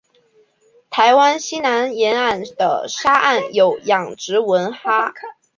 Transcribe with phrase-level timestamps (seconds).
[0.89, 5.13] 台湾西南沿海的沙岸有养殖文蛤。